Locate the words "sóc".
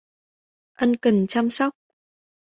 1.49-1.75